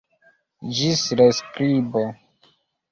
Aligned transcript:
Ĝis 0.79 1.05
reskribo! 1.21 2.05